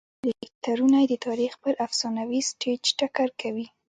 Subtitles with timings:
[0.23, 3.65] کرکټرونه یې د تاریخ پر افسانوي سټېج ټکر کوي.